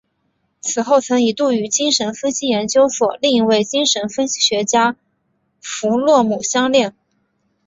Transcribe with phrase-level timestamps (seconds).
[0.61, 4.95] 此后曾一度与精神分析研究所另一位精神分析学家
[5.61, 6.95] 弗洛姆相恋。